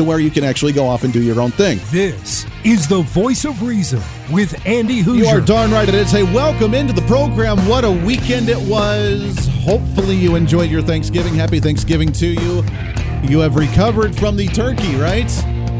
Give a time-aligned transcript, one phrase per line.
[0.00, 1.78] to where you can actually go off and do your own thing.
[1.90, 4.00] This is the voice of reason
[4.32, 5.18] with Andy Hooser.
[5.18, 6.10] You are darn right it is.
[6.10, 7.58] Hey, welcome into the program.
[7.68, 9.46] What a weekend it was.
[9.62, 11.34] Hopefully, you enjoyed your Thanksgiving.
[11.34, 12.64] Happy Thanksgiving to you.
[13.22, 15.30] You have recovered from the turkey, right?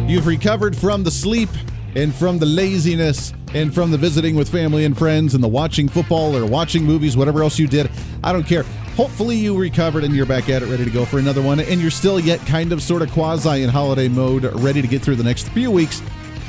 [0.07, 1.49] You've recovered from the sleep
[1.97, 5.89] and from the laziness and from the visiting with family and friends and the watching
[5.89, 7.91] football or watching movies, whatever else you did.
[8.23, 8.67] I don't care.
[9.01, 11.59] Hopefully, you recovered and you're back at it, ready to go for another one.
[11.59, 15.01] And you're still yet kind of sort of quasi in holiday mode, ready to get
[15.01, 16.03] through the next few weeks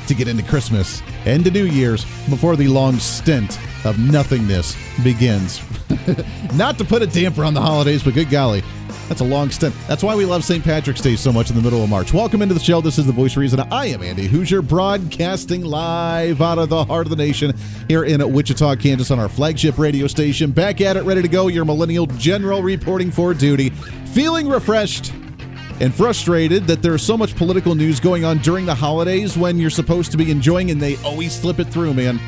[0.06, 5.62] to get into Christmas and to New Year's before the long stint of nothingness begins.
[6.54, 8.62] Not to put a damper on the holidays, but good golly,
[9.12, 9.74] that's a long stint.
[9.86, 10.64] That's why we love St.
[10.64, 12.14] Patrick's Day so much in the middle of March.
[12.14, 12.80] Welcome into the show.
[12.80, 13.60] This is The Voice Reason.
[13.60, 17.52] I am Andy Hooser, broadcasting live out of the heart of the nation
[17.88, 20.50] here in Wichita, Kansas, on our flagship radio station.
[20.50, 21.48] Back at it, ready to go.
[21.48, 23.68] Your millennial general reporting for duty.
[24.14, 25.12] Feeling refreshed
[25.80, 29.68] and frustrated that there's so much political news going on during the holidays when you're
[29.68, 32.18] supposed to be enjoying and they always slip it through, man.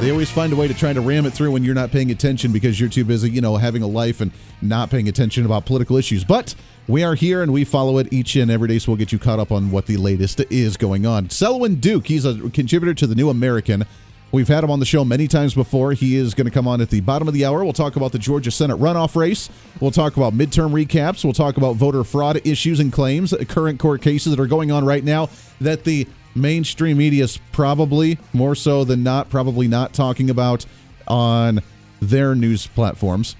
[0.00, 2.10] They always find a way to try to ram it through when you're not paying
[2.10, 5.64] attention because you're too busy, you know, having a life and not paying attention about
[5.64, 6.24] political issues.
[6.24, 6.56] But
[6.88, 9.20] we are here and we follow it each and every day, so we'll get you
[9.20, 11.30] caught up on what the latest is going on.
[11.30, 13.84] Selwyn Duke, he's a contributor to the New American.
[14.32, 15.92] We've had him on the show many times before.
[15.92, 17.62] He is going to come on at the bottom of the hour.
[17.62, 19.50] We'll talk about the Georgia Senate runoff race.
[19.78, 21.22] We'll talk about midterm recaps.
[21.22, 24.86] We'll talk about voter fraud issues and claims, current court cases that are going on
[24.86, 25.28] right now
[25.60, 30.66] that the mainstream media is probably more so than not probably not talking about
[31.06, 31.60] on
[32.00, 33.36] their news platforms.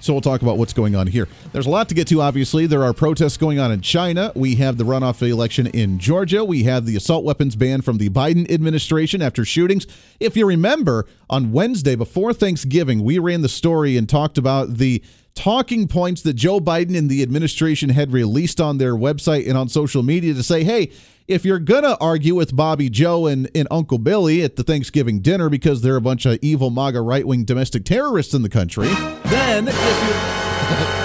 [0.00, 1.26] So we'll talk about what's going on here.
[1.52, 2.66] There's a lot to get to, obviously.
[2.66, 4.30] There are protests going on in China.
[4.36, 6.44] We have the runoff election in Georgia.
[6.44, 9.86] We have the assault weapons ban from the Biden administration after shootings.
[10.20, 15.02] If you remember, on Wednesday before Thanksgiving, we ran the story and talked about the
[15.38, 19.68] talking points that Joe Biden and the administration had released on their website and on
[19.68, 20.90] social media to say, hey,
[21.28, 25.20] if you're going to argue with Bobby Joe and, and Uncle Billy at the Thanksgiving
[25.20, 28.88] dinner because they're a bunch of evil MAGA right wing domestic terrorists in the country,
[29.26, 31.04] then if you're.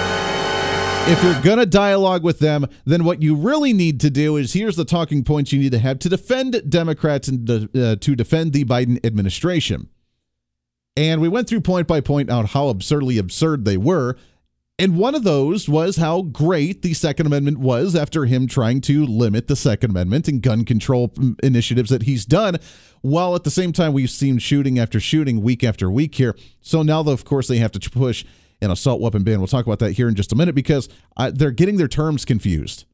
[1.06, 4.54] If you're going to dialogue with them, then what you really need to do is
[4.54, 8.54] here's the talking points you need to have to defend Democrats and uh, to defend
[8.54, 9.90] the Biden administration.
[10.96, 14.16] And we went through point by point on how absurdly absurd they were.
[14.78, 19.06] And one of those was how great the Second Amendment was after him trying to
[19.06, 21.12] limit the Second Amendment and gun control
[21.44, 22.58] initiatives that he's done,
[23.00, 26.34] while at the same time we've seen shooting after shooting week after week here.
[26.60, 28.24] So now, of course, they have to push
[28.60, 29.38] an assault weapon ban.
[29.38, 32.24] We'll talk about that here in just a minute because uh, they're getting their terms
[32.24, 32.84] confused.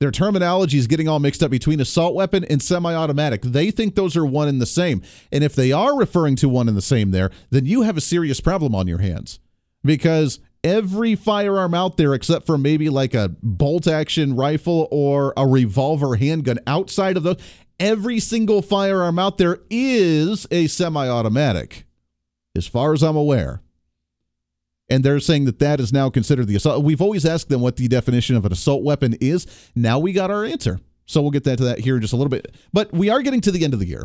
[0.00, 3.42] Their terminology is getting all mixed up between assault weapon and semi automatic.
[3.42, 5.02] They think those are one and the same.
[5.32, 8.00] And if they are referring to one and the same there, then you have a
[8.00, 9.40] serious problem on your hands
[9.84, 15.46] because every firearm out there except for maybe like a bolt action rifle or a
[15.46, 17.36] revolver handgun outside of those
[17.78, 21.84] every single firearm out there is a semi-automatic
[22.56, 23.62] as far as i'm aware
[24.88, 27.76] and they're saying that that is now considered the assault we've always asked them what
[27.76, 31.44] the definition of an assault weapon is now we got our answer so we'll get
[31.44, 33.64] that to that here in just a little bit but we are getting to the
[33.64, 34.04] end of the year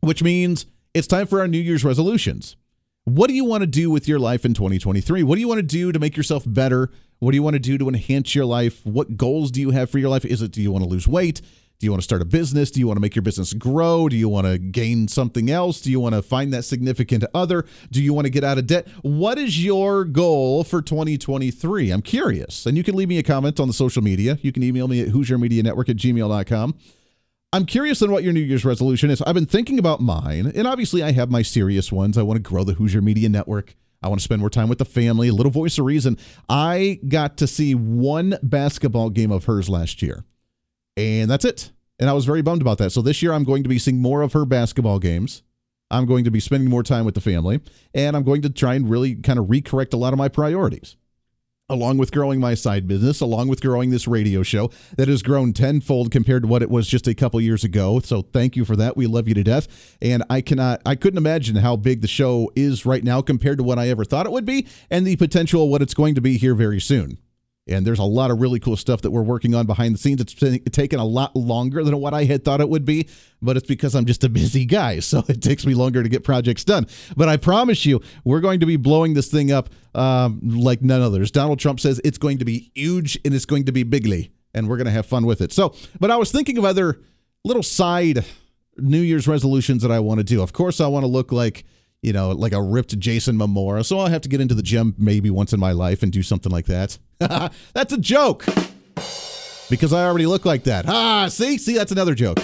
[0.00, 2.56] which means it's time for our new year's resolutions
[3.04, 5.22] what do you want to do with your life in 2023?
[5.22, 6.90] What do you want to do to make yourself better?
[7.18, 8.84] What do you want to do to enhance your life?
[8.84, 10.24] What goals do you have for your life?
[10.24, 11.40] Is it do you want to lose weight?
[11.80, 12.70] Do you want to start a business?
[12.70, 14.08] Do you want to make your business grow?
[14.10, 15.80] Do you want to gain something else?
[15.80, 17.64] Do you want to find that significant other?
[17.90, 18.86] Do you want to get out of debt?
[19.00, 21.90] What is your goal for 2023?
[21.90, 22.66] I'm curious.
[22.66, 24.38] And you can leave me a comment on the social media.
[24.42, 26.74] You can email me at HooserMediaNetwork at gmail.com.
[27.52, 29.22] I'm curious on what your New Year's resolution is.
[29.22, 32.18] I've been thinking about mine, and obviously I have my serious ones.
[32.18, 33.74] I want to grow the Hooser Media Network.
[34.02, 36.18] I want to spend more time with the family, a little voice of reason.
[36.48, 40.24] I got to see one basketball game of hers last year,
[41.00, 41.70] and that's it.
[41.98, 42.90] And I was very bummed about that.
[42.90, 45.42] So this year I'm going to be seeing more of her basketball games.
[45.90, 47.60] I'm going to be spending more time with the family,
[47.94, 50.96] and I'm going to try and really kind of recorrect a lot of my priorities
[51.70, 55.52] along with growing my side business, along with growing this radio show that has grown
[55.52, 58.00] tenfold compared to what it was just a couple years ago.
[58.00, 58.96] So thank you for that.
[58.96, 59.96] We love you to death.
[60.02, 63.64] And I cannot, I couldn't imagine how big the show is right now compared to
[63.64, 66.36] what I ever thought it would be and the potential what it's going to be
[66.36, 67.18] here very soon.
[67.70, 70.20] And there's a lot of really cool stuff that we're working on behind the scenes.
[70.20, 73.08] It's been taken a lot longer than what I had thought it would be,
[73.40, 75.00] but it's because I'm just a busy guy.
[75.00, 76.86] So it takes me longer to get projects done.
[77.16, 81.00] But I promise you, we're going to be blowing this thing up um, like none
[81.00, 81.30] others.
[81.30, 84.68] Donald Trump says it's going to be huge and it's going to be bigly, and
[84.68, 85.52] we're going to have fun with it.
[85.52, 87.00] So, but I was thinking of other
[87.44, 88.24] little side
[88.76, 90.42] New Year's resolutions that I want to do.
[90.42, 91.64] Of course, I want to look like
[92.02, 93.84] you know, like a ripped Jason Momoa.
[93.84, 96.22] So I'll have to get into the gym maybe once in my life and do
[96.22, 96.98] something like that.
[97.18, 98.44] that's a joke.
[99.68, 100.86] Because I already look like that.
[100.88, 101.58] Ah, see?
[101.58, 102.38] See, that's another joke.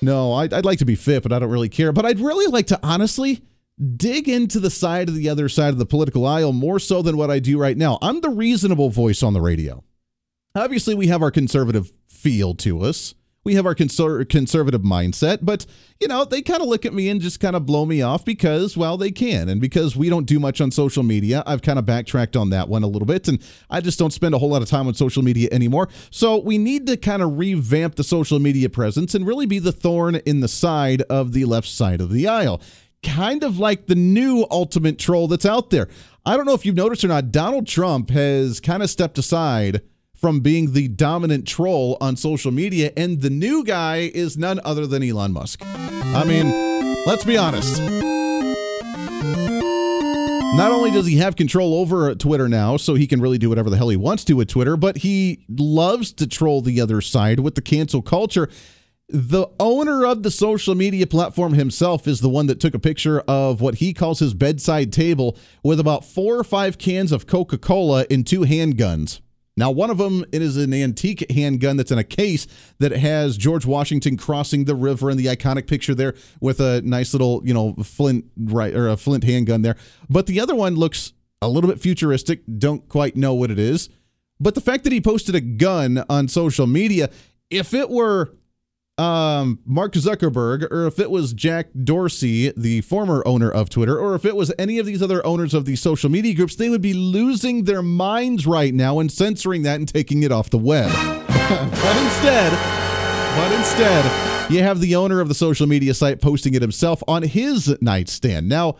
[0.00, 1.92] No, I'd, I'd like to be fit, but I don't really care.
[1.92, 3.42] But I'd really like to honestly
[3.96, 7.16] dig into the side of the other side of the political aisle more so than
[7.16, 7.98] what I do right now.
[8.00, 9.84] I'm the reasonable voice on the radio.
[10.54, 13.14] Obviously, we have our conservative feel to us
[13.48, 15.64] we have our conser- conservative mindset, but
[16.00, 18.22] you know, they kind of look at me and just kind of blow me off
[18.22, 19.48] because, well, they can.
[19.48, 22.68] And because we don't do much on social media, I've kind of backtracked on that
[22.68, 23.26] one a little bit.
[23.26, 25.88] And I just don't spend a whole lot of time on social media anymore.
[26.10, 29.72] So we need to kind of revamp the social media presence and really be the
[29.72, 32.60] thorn in the side of the left side of the aisle.
[33.02, 35.88] Kind of like the new ultimate troll that's out there.
[36.26, 39.80] I don't know if you've noticed or not, Donald Trump has kind of stepped aside
[40.18, 42.92] from being the dominant troll on social media.
[42.96, 45.62] And the new guy is none other than Elon Musk.
[45.64, 47.80] I mean, let's be honest.
[50.56, 53.70] Not only does he have control over Twitter now, so he can really do whatever
[53.70, 57.38] the hell he wants to with Twitter, but he loves to troll the other side
[57.38, 58.48] with the cancel culture.
[59.08, 63.20] The owner of the social media platform himself is the one that took a picture
[63.20, 67.56] of what he calls his bedside table with about four or five cans of Coca
[67.56, 69.20] Cola and two handguns.
[69.58, 72.46] Now, one of them is an antique handgun that's in a case
[72.78, 77.12] that has George Washington crossing the river and the iconic picture there with a nice
[77.12, 79.74] little, you know, flint right or a flint handgun there.
[80.08, 81.12] But the other one looks
[81.42, 82.42] a little bit futuristic.
[82.58, 83.88] Don't quite know what it is.
[84.38, 87.10] But the fact that he posted a gun on social media,
[87.50, 88.30] if it were
[88.98, 94.14] um, Mark Zuckerberg, or if it was Jack Dorsey, the former owner of Twitter, or
[94.14, 96.82] if it was any of these other owners of these social media groups, they would
[96.82, 100.90] be losing their minds right now and censoring that and taking it off the web.
[101.28, 102.52] but instead,
[103.36, 107.22] but instead, you have the owner of the social media site posting it himself on
[107.22, 108.48] his nightstand.
[108.48, 108.76] Now,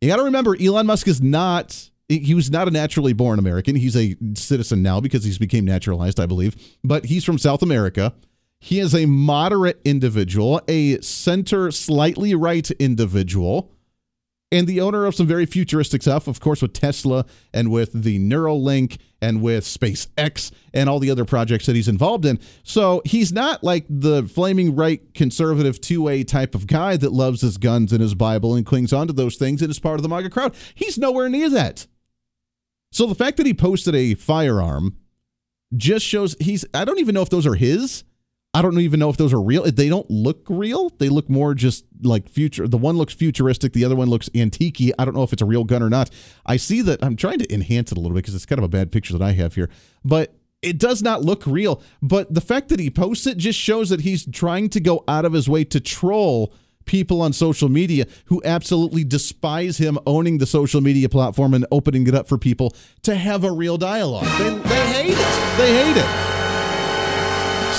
[0.00, 3.74] you got to remember, Elon Musk is not he was not a naturally born American.
[3.74, 6.56] He's a citizen now because he's became naturalized, I believe.
[6.84, 8.12] But he's from South America.
[8.64, 13.72] He is a moderate individual, a center, slightly right individual,
[14.52, 18.20] and the owner of some very futuristic stuff, of course, with Tesla and with the
[18.20, 22.38] Neuralink and with SpaceX and all the other projects that he's involved in.
[22.62, 27.58] So he's not like the flaming right conservative 2A type of guy that loves his
[27.58, 30.30] guns and his Bible and clings onto those things and is part of the MAGA
[30.30, 30.54] crowd.
[30.76, 31.88] He's nowhere near that.
[32.92, 34.98] So the fact that he posted a firearm
[35.76, 38.04] just shows he's, I don't even know if those are his.
[38.54, 39.62] I don't even know if those are real.
[39.62, 40.90] They don't look real.
[40.90, 42.68] They look more just like future.
[42.68, 43.72] The one looks futuristic.
[43.72, 44.92] The other one looks antique.
[44.98, 46.10] I don't know if it's a real gun or not.
[46.44, 47.02] I see that.
[47.02, 49.16] I'm trying to enhance it a little bit because it's kind of a bad picture
[49.16, 49.70] that I have here.
[50.04, 51.82] But it does not look real.
[52.02, 55.24] But the fact that he posts it just shows that he's trying to go out
[55.24, 56.52] of his way to troll
[56.84, 62.06] people on social media who absolutely despise him owning the social media platform and opening
[62.06, 64.26] it up for people to have a real dialogue.
[64.38, 65.56] They, they hate it.
[65.56, 66.41] They hate it.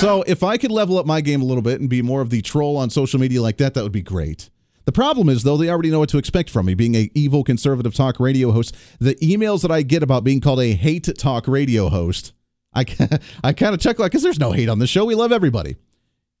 [0.00, 2.28] So if I could level up my game a little bit and be more of
[2.28, 4.50] the troll on social media like that, that would be great.
[4.84, 7.42] The problem is, though, they already know what to expect from me, being a evil
[7.42, 8.76] conservative talk radio host.
[9.00, 12.34] The emails that I get about being called a hate talk radio host,
[12.74, 12.84] I,
[13.44, 15.06] I kind of chuckle because there's no hate on the show.
[15.06, 15.76] We love everybody.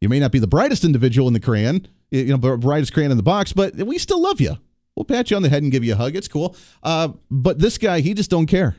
[0.00, 3.16] You may not be the brightest individual in the crayon, you know, brightest crayon in
[3.16, 4.58] the box, but we still love you.
[4.94, 6.14] We'll pat you on the head and give you a hug.
[6.14, 6.54] It's cool.
[6.82, 8.76] Uh, but this guy, he just don't care.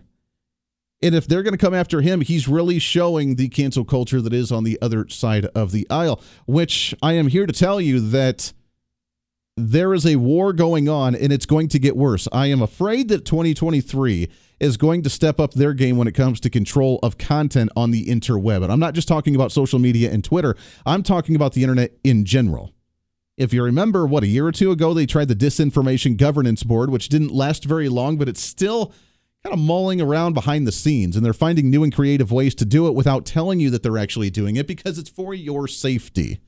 [1.05, 4.33] And if they're going to come after him, he's really showing the cancel culture that
[4.33, 7.99] is on the other side of the aisle, which I am here to tell you
[8.09, 8.53] that
[9.55, 12.27] there is a war going on and it's going to get worse.
[12.31, 16.39] I am afraid that 2023 is going to step up their game when it comes
[16.39, 18.63] to control of content on the interweb.
[18.63, 20.55] And I'm not just talking about social media and Twitter,
[20.87, 22.73] I'm talking about the internet in general.
[23.37, 26.89] If you remember, what, a year or two ago, they tried the Disinformation Governance Board,
[26.89, 28.91] which didn't last very long, but it's still
[29.45, 32.65] kind of mulling around behind the scenes and they're finding new and creative ways to
[32.65, 36.39] do it without telling you that they're actually doing it because it's for your safety.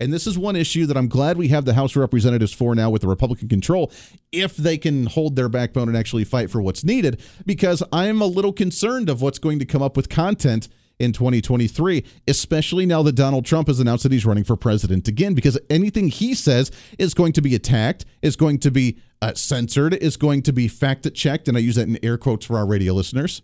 [0.00, 2.76] And this is one issue that I'm glad we have the House of Representatives for
[2.76, 3.90] now with the Republican control,
[4.30, 8.26] if they can hold their backbone and actually fight for what's needed, because I'm a
[8.26, 10.68] little concerned of what's going to come up with content
[11.00, 15.34] in 2023, especially now that Donald Trump has announced that he's running for president again,
[15.34, 19.94] because anything he says is going to be attacked, is going to be uh, censored,
[19.94, 21.48] is going to be fact checked.
[21.48, 23.42] And I use that in air quotes for our radio listeners.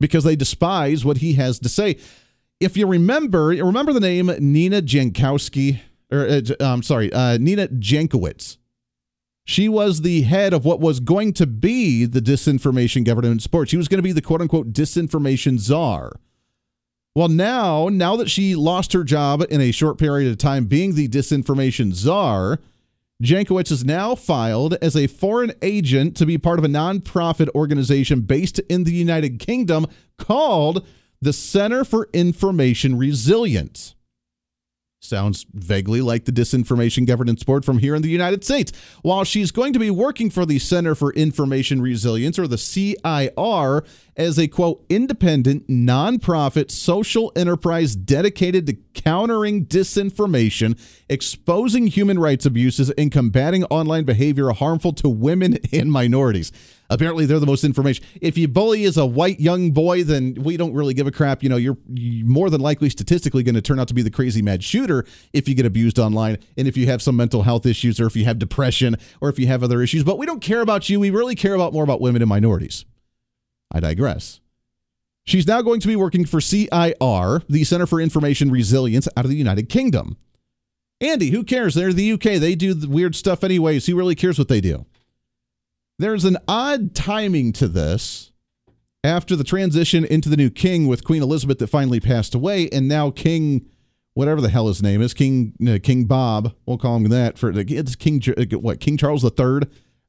[0.00, 1.96] because they despise what he has to say.
[2.60, 8.58] If you remember, remember the name Nina Jankowski, or uh, I'm sorry, uh, Nina Jankowicz.
[9.44, 13.68] She was the head of what was going to be the disinformation government support.
[13.68, 16.18] She was going to be the quote unquote disinformation czar.
[17.16, 20.94] Well, now, now that she lost her job in a short period of time being
[20.94, 22.60] the disinformation czar,
[23.22, 28.20] Jankowicz is now filed as a foreign agent to be part of a nonprofit organization
[28.20, 29.86] based in the United Kingdom
[30.18, 30.86] called
[31.22, 33.94] the Center for Information Resilience.
[35.06, 38.72] Sounds vaguely like the Disinformation Governance Board from here in the United States.
[39.02, 43.84] While she's going to be working for the Center for Information Resilience, or the CIR,
[44.16, 52.90] as a quote, independent, nonprofit social enterprise dedicated to countering disinformation, exposing human rights abuses,
[52.90, 56.50] and combating online behavior harmful to women and minorities.
[56.88, 58.04] Apparently, they're the most information.
[58.20, 61.42] If you bully as a white young boy, then we don't really give a crap.
[61.42, 64.42] You know, you're more than likely statistically going to turn out to be the crazy
[64.42, 68.00] mad shooter if you get abused online, and if you have some mental health issues,
[68.00, 70.04] or if you have depression, or if you have other issues.
[70.04, 71.00] But we don't care about you.
[71.00, 72.84] We really care about more about women and minorities.
[73.72, 74.40] I digress.
[75.24, 79.30] She's now going to be working for CIR, the Center for Information Resilience, out of
[79.30, 80.16] the United Kingdom.
[81.00, 81.74] Andy, who cares?
[81.74, 82.38] They're the UK.
[82.40, 83.86] They do the weird stuff anyways.
[83.86, 84.86] Who really cares what they do?
[85.98, 88.30] There's an odd timing to this
[89.02, 92.86] after the transition into the new king with Queen Elizabeth that finally passed away, and
[92.86, 93.66] now King,
[94.12, 96.54] whatever the hell his name is, King uh, King Bob.
[96.66, 99.60] We'll call him that for it's King uh, what King Charles III.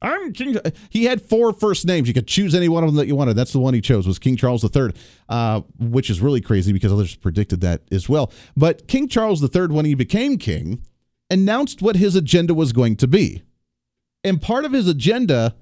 [0.02, 0.58] I'm King.
[0.90, 2.06] He had four first names.
[2.06, 3.34] You could choose any one of them that you wanted.
[3.34, 4.92] That's the one he chose was King Charles III,
[5.30, 8.30] uh, which is really crazy because others predicted that as well.
[8.54, 10.82] But King Charles III, when he became king,
[11.30, 13.42] announced what his agenda was going to be,
[14.22, 15.54] and part of his agenda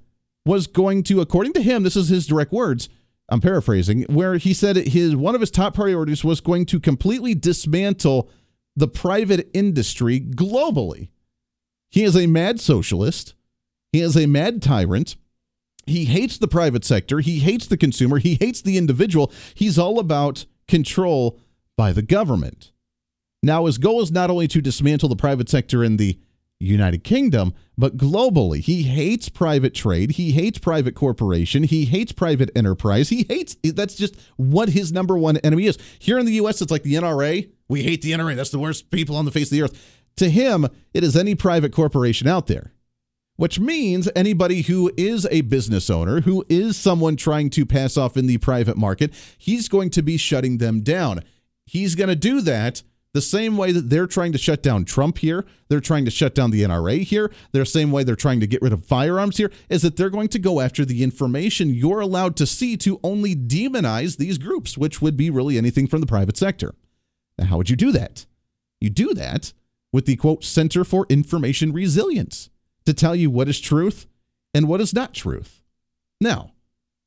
[0.46, 2.88] was going to, according to him, this is his direct words.
[3.28, 7.34] I'm paraphrasing, where he said his one of his top priorities was going to completely
[7.34, 8.30] dismantle
[8.76, 11.08] the private industry globally.
[11.90, 13.34] He is a mad socialist.
[13.92, 15.16] He is a mad tyrant.
[15.86, 17.20] He hates the private sector.
[17.20, 18.18] He hates the consumer.
[18.18, 19.32] He hates the individual.
[19.54, 21.38] He's all about control
[21.76, 22.70] by the government.
[23.42, 26.18] Now, his goal is not only to dismantle the private sector in the
[26.58, 28.60] United Kingdom, but globally.
[28.60, 30.12] He hates private trade.
[30.12, 31.64] He hates private corporation.
[31.64, 33.10] He hates private enterprise.
[33.10, 35.78] He hates that's just what his number one enemy is.
[35.98, 37.50] Here in the US, it's like the NRA.
[37.68, 38.36] We hate the NRA.
[38.36, 40.02] That's the worst people on the face of the earth.
[40.16, 42.72] To him, it is any private corporation out there.
[43.36, 48.16] Which means anybody who is a business owner, who is someone trying to pass off
[48.16, 51.20] in the private market, he's going to be shutting them down.
[51.66, 52.82] He's going to do that
[53.16, 56.34] the same way that they're trying to shut down Trump here, they're trying to shut
[56.34, 59.50] down the NRA here, the same way they're trying to get rid of firearms here,
[59.70, 63.34] is that they're going to go after the information you're allowed to see to only
[63.34, 66.74] demonize these groups, which would be really anything from the private sector.
[67.38, 68.26] Now, how would you do that?
[68.82, 69.54] You do that
[69.94, 72.50] with the quote Center for Information Resilience
[72.84, 74.06] to tell you what is truth
[74.52, 75.62] and what is not truth.
[76.20, 76.52] Now,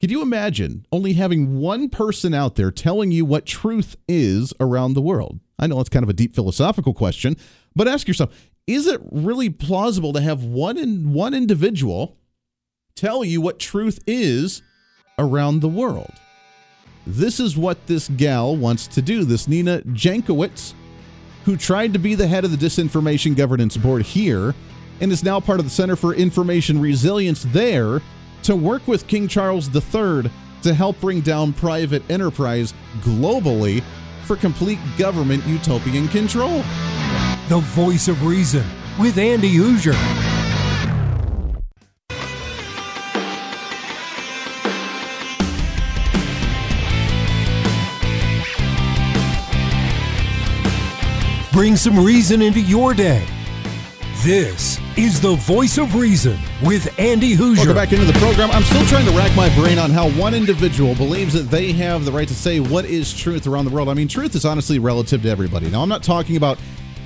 [0.01, 4.95] could you imagine only having one person out there telling you what truth is around
[4.95, 5.39] the world?
[5.59, 7.35] I know it's kind of a deep philosophical question,
[7.75, 8.33] but ask yourself,
[8.65, 12.17] is it really plausible to have one in one individual
[12.95, 14.61] tell you what truth is
[15.17, 16.13] around the world?
[17.05, 19.23] This is what this gal wants to do.
[19.23, 20.73] This Nina Jankowicz,
[21.45, 24.53] who tried to be the head of the Disinformation Governance Board here
[25.01, 28.01] and is now part of the Center for Information Resilience there
[28.43, 30.29] to work with King Charles III
[30.61, 33.83] to help bring down private enterprise globally
[34.23, 36.61] for complete government utopian control.
[37.49, 38.65] The voice of reason
[38.99, 39.95] with Andy Hooser.
[51.51, 53.25] Bring some reason into your day.
[54.23, 57.59] This is the voice of reason with Andy Hooser.
[57.59, 58.51] Welcome back into the program.
[58.51, 62.03] I'm still trying to rack my brain on how one individual believes that they have
[62.03, 63.87] the right to say what is truth around the world.
[63.87, 65.69] I mean, truth is honestly relative to everybody.
[65.69, 66.59] Now, I'm not talking about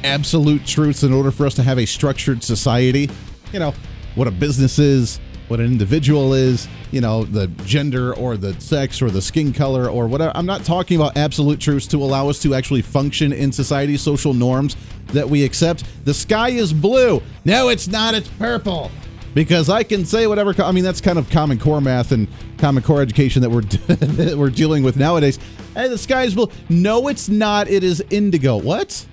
[0.03, 3.11] absolute truths in order for us to have a structured society.
[3.51, 3.75] You know,
[4.15, 5.19] what a business is,
[5.53, 9.87] what an individual is, you know, the gender or the sex or the skin color
[9.87, 10.31] or whatever.
[10.33, 14.33] I'm not talking about absolute truths to allow us to actually function in society, social
[14.33, 14.75] norms
[15.09, 15.83] that we accept.
[16.05, 17.21] The sky is blue.
[17.45, 18.15] No, it's not.
[18.15, 18.89] It's purple.
[19.35, 20.55] Because I can say whatever.
[20.63, 24.35] I mean, that's kind of common core math and common core education that we're that
[24.35, 25.37] we're dealing with nowadays.
[25.75, 26.49] Hey, the sky is blue.
[26.67, 27.67] No, it's not.
[27.67, 28.57] It is indigo.
[28.57, 29.05] What?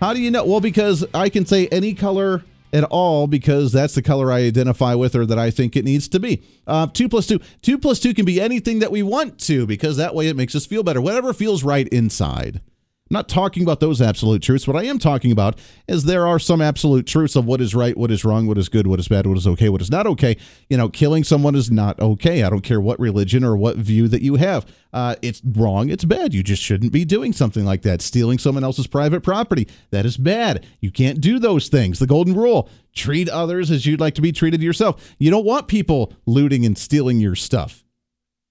[0.00, 0.44] How do you know?
[0.44, 2.42] Well, because I can say any color
[2.76, 6.08] at all because that's the color I identify with or that I think it needs
[6.08, 6.42] to be.
[6.66, 7.40] Uh, two plus two.
[7.62, 10.54] Two plus two can be anything that we want to because that way it makes
[10.54, 11.00] us feel better.
[11.00, 12.60] Whatever feels right inside.
[13.08, 14.66] I'm not talking about those absolute truths.
[14.66, 17.96] What I am talking about is there are some absolute truths of what is right,
[17.96, 20.08] what is wrong, what is good, what is bad, what is okay, what is not
[20.08, 20.36] okay.
[20.68, 22.42] You know, killing someone is not okay.
[22.42, 24.66] I don't care what religion or what view that you have.
[24.92, 25.88] Uh, it's wrong.
[25.88, 26.34] It's bad.
[26.34, 28.02] You just shouldn't be doing something like that.
[28.02, 29.68] Stealing someone else's private property.
[29.90, 30.66] That is bad.
[30.80, 32.00] You can't do those things.
[32.00, 35.14] The golden rule treat others as you'd like to be treated yourself.
[35.20, 37.84] You don't want people looting and stealing your stuff.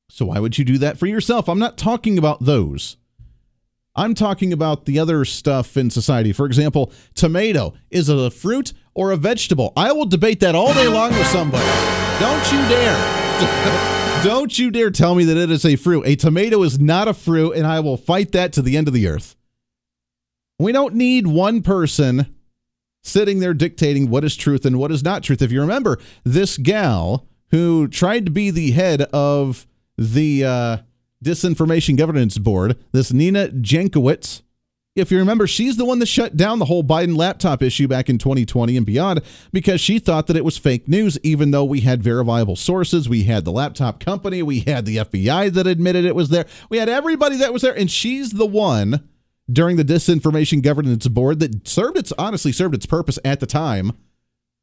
[0.08, 1.50] So why would you do that for yourself?
[1.50, 2.96] I'm not talking about those.
[3.96, 6.34] I'm talking about the other stuff in society.
[6.34, 7.74] For example, tomato.
[7.90, 9.72] Is it a fruit or a vegetable?
[9.78, 11.66] I will debate that all day long with somebody.
[12.20, 14.22] Don't you dare.
[14.24, 16.06] Don't you dare tell me that it is a fruit.
[16.08, 18.94] A tomato is not a fruit, and I will fight that to the end of
[18.94, 19.36] the earth.
[20.58, 22.34] We don't need one person
[23.04, 25.42] sitting there dictating what is truth and what is not truth.
[25.42, 30.78] If you remember, this gal who tried to be the head of the uh,
[31.26, 34.44] Disinformation Governance Board, this Nina Jankowicz.
[34.96, 38.10] If you remember, she's the one that shut down the whole Biden laptop issue back
[38.10, 41.82] in 2020 and beyond because she thought that it was fake news, even though we
[41.82, 43.10] had verifiable sources.
[43.10, 46.78] We had the laptop company, we had the FBI that admitted it was there, we
[46.78, 49.10] had everybody that was there, and she's the one
[49.52, 53.92] during the Disinformation Governance Board that served its honestly served its purpose at the time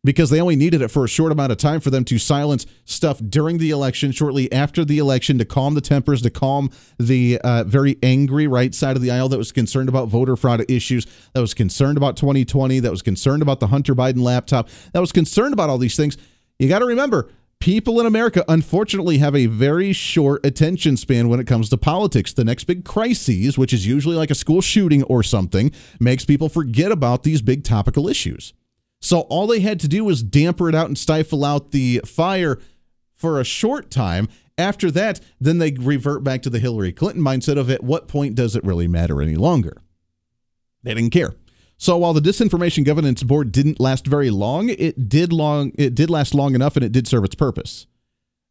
[0.04, 2.66] because they only needed it for a short amount of time for them to silence
[2.84, 7.38] stuff during the election, shortly after the election, to calm the tempers, to calm the
[7.44, 11.06] uh, very angry right side of the aisle that was concerned about voter fraud issues,
[11.34, 15.12] that was concerned about 2020, that was concerned about the Hunter Biden laptop, that was
[15.12, 16.16] concerned about all these things.
[16.58, 17.30] You got to remember,
[17.60, 22.32] people in America unfortunately have a very short attention span when it comes to politics.
[22.32, 26.48] The next big crises, which is usually like a school shooting or something, makes people
[26.48, 28.52] forget about these big topical issues.
[29.02, 32.58] So all they had to do was damper it out and stifle out the fire
[33.14, 34.28] for a short time.
[34.56, 38.36] After that, then they revert back to the Hillary Clinton mindset of at what point
[38.36, 39.76] does it really matter any longer?
[40.84, 41.34] They didn't care.
[41.78, 46.08] So while the Disinformation Governance Board didn't last very long, it did long it did
[46.08, 47.86] last long enough and it did serve its purpose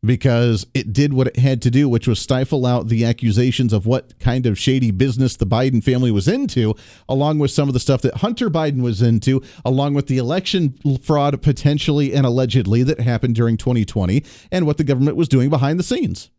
[0.04, 3.86] because it did what it had to do, which was stifle out the accusations of
[3.86, 6.76] what kind of shady business the Biden family was into,
[7.08, 10.78] along with some of the stuff that Hunter Biden was into, along with the election
[11.04, 15.80] fraud potentially and allegedly that happened during 2020, and what the government was doing behind
[15.80, 16.32] the scenes.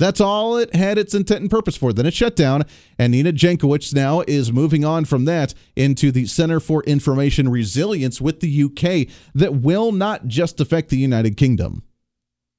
[0.00, 1.92] That's all it had its intent and purpose for.
[1.92, 2.64] Then it shut down,
[2.98, 8.18] and Nina Jankowicz now is moving on from that into the Center for Information Resilience
[8.18, 11.82] with the UK that will not just affect the United Kingdom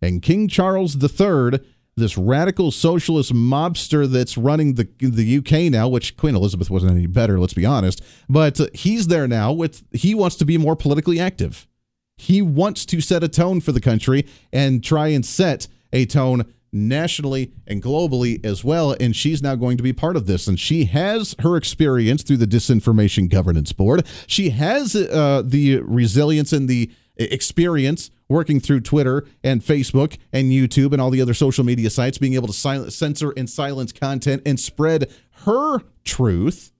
[0.02, 1.60] and King Charles III,
[1.98, 7.08] this radical socialist mobster that's running the the UK now, which Queen Elizabeth wasn't any
[7.08, 11.20] better, let's be honest, but he's there now with he wants to be more politically
[11.20, 11.68] active.
[12.18, 16.46] He wants to set a tone for the country and try and set a tone
[16.72, 18.96] nationally and globally as well.
[19.00, 20.48] And she's now going to be part of this.
[20.48, 24.06] And she has her experience through the Disinformation Governance Board.
[24.28, 30.94] She has uh, the resilience and the experience working through Twitter and Facebook and YouTube
[30.94, 34.60] and all the other social media sites, being able to censor and silence content and
[34.60, 35.12] spread
[35.46, 36.72] her truth.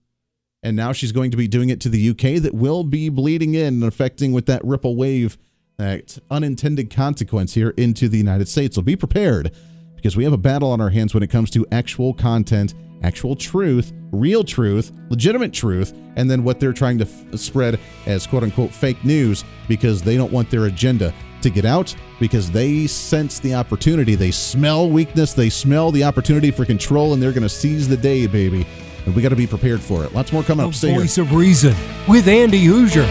[0.62, 3.54] And now she's going to be doing it to the UK that will be bleeding
[3.54, 5.36] in and affecting with that ripple wave,
[5.76, 8.76] that unintended consequence here into the United States.
[8.76, 9.52] So be prepared
[9.96, 13.34] because we have a battle on our hands when it comes to actual content actual
[13.34, 18.42] truth, real truth, legitimate truth, and then what they're trying to f- spread as quote
[18.42, 23.38] unquote fake news because they don't want their agenda to get out because they sense
[23.38, 24.14] the opportunity.
[24.14, 27.96] They smell weakness, they smell the opportunity for control, and they're going to seize the
[27.96, 28.66] day, baby.
[29.04, 30.14] And we got to be prepared for it.
[30.14, 30.74] Lots more coming the up.
[30.74, 31.24] Stay Voice here.
[31.24, 31.74] of Reason
[32.08, 33.08] with Andy Hooser.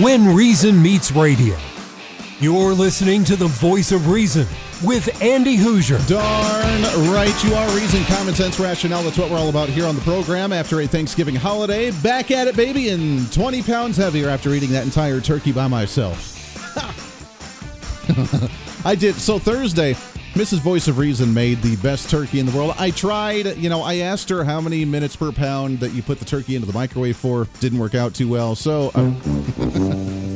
[0.00, 1.56] When Reason Meets Radio.
[2.40, 4.46] You're listening to the voice of reason
[4.82, 6.04] with Andy Hooser.
[6.08, 7.76] Darn right you are.
[7.76, 9.04] Reason, common sense, rationale.
[9.04, 11.92] That's what we're all about here on the program after a Thanksgiving holiday.
[12.02, 16.32] Back at it, baby, and 20 pounds heavier after eating that entire turkey by myself.
[18.84, 19.14] I did.
[19.14, 19.94] So Thursday,
[20.34, 20.58] Mrs.
[20.58, 22.74] Voice of Reason made the best turkey in the world.
[22.78, 26.18] I tried, you know, I asked her how many minutes per pound that you put
[26.18, 27.46] the turkey into the microwave for.
[27.60, 28.56] Didn't work out too well.
[28.56, 29.16] So I'm,
[29.60, 30.30] uh,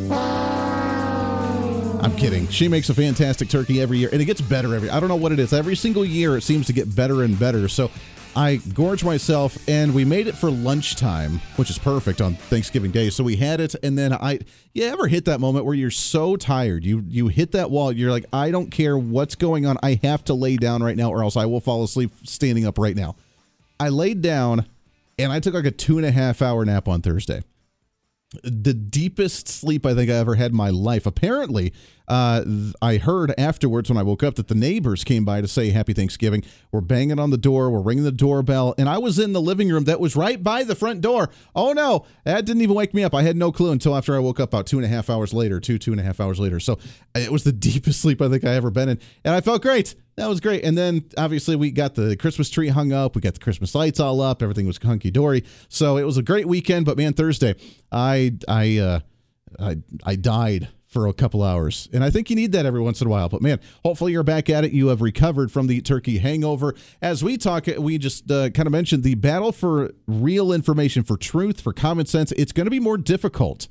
[2.09, 2.49] I'm kidding.
[2.49, 4.89] She makes a fantastic turkey every year, and it gets better every.
[4.89, 5.53] I don't know what it is.
[5.53, 7.69] Every single year, it seems to get better and better.
[7.69, 7.91] So
[8.35, 13.11] I gorge myself, and we made it for lunchtime, which is perfect on Thanksgiving Day.
[13.11, 14.39] So we had it, and then I.
[14.73, 18.11] You ever hit that moment where you're so tired, you you hit that wall, you're
[18.11, 21.23] like, I don't care what's going on, I have to lay down right now, or
[21.23, 23.17] else I will fall asleep standing up right now.
[23.79, 24.65] I laid down,
[25.19, 27.43] and I took like a two and a half hour nap on Thursday
[28.43, 31.07] the deepest sleep I think I ever had in my life.
[31.07, 31.73] Apparently,
[32.09, 32.45] uh,
[32.83, 35.95] I heard afterwards when I woke up that the neighbors came by to say Happy
[35.95, 36.45] Thanksgiving.
[36.71, 39.71] We're banging on the door, we're ringing the doorbell, and I was in the living
[39.71, 41.31] room that was right by the front door.
[41.55, 43.15] Oh no, that didn't even wake me up.
[43.15, 45.33] I had no clue until after I woke up about two and a half hours
[45.33, 46.61] later, two, two and a half hours later.
[46.61, 46.79] So
[47.15, 49.95] it was the deepest sleep I think I ever been in, and I felt great.
[50.19, 50.65] That was great.
[50.65, 54.01] And then obviously we got the Christmas tree hung up, we got the Christmas lights
[54.01, 55.45] all up, everything was hunky dory.
[55.69, 56.87] So it was a great weekend.
[56.87, 57.55] But man, Thursday,
[57.93, 59.01] I I uh,
[59.61, 61.89] I I died for a couple hours.
[61.93, 63.29] And I think you need that every once in a while.
[63.29, 64.73] But man, hopefully you're back at it.
[64.73, 66.75] You have recovered from the turkey hangover.
[67.01, 71.17] As we talk, we just uh, kind of mentioned the battle for real information, for
[71.17, 72.33] truth, for common sense.
[72.33, 73.69] It's going to be more difficult.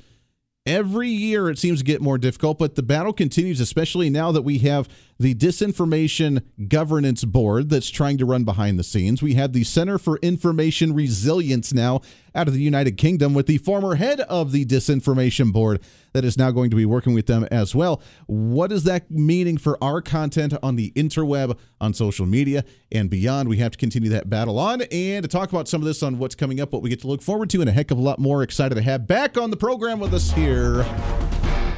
[0.68, 4.42] Every year it seems to get more difficult, but the battle continues, especially now that
[4.42, 9.22] we have the Disinformation Governance Board that's trying to run behind the scenes.
[9.22, 12.02] We have the Center for Information Resilience now
[12.36, 15.82] out of the United Kingdom with the former head of the Disinformation Board
[16.14, 18.02] that is now going to be working with them as well.
[18.28, 23.50] What is that meaning for our content on the interweb, on social media, and beyond?
[23.50, 24.84] We have to continue that battle on.
[24.84, 27.08] And to talk about some of this on what's coming up, what we get to
[27.08, 29.50] look forward to, and a heck of a lot more excited to have back on
[29.50, 30.86] the program with us here.